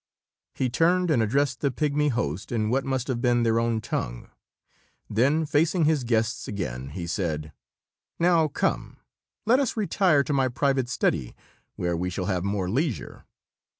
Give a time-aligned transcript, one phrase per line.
[0.55, 4.31] He turned and addressed the pigmy host in what must have been their own tongue.
[5.07, 7.51] Then, facing his guests again, he said:
[8.17, 8.97] "Now, come.
[9.45, 11.35] Let us retire to my private study,
[11.75, 13.25] where we shall have more leisure."